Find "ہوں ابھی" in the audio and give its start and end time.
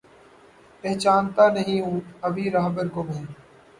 1.81-2.49